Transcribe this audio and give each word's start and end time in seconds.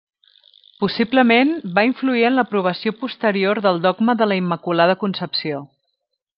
Possiblement, 0.83 1.51
va 1.75 1.83
influir 1.89 2.25
en 2.31 2.35
l'aprovació 2.39 2.95
posterior 3.03 3.63
del 3.69 3.79
dogma 3.87 4.19
de 4.23 4.31
la 4.33 4.41
Immaculada 4.45 5.01
Concepció. 5.07 5.65